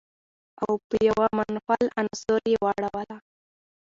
[0.61, 3.17] او په يوه منفعل عنصر يې واړوله.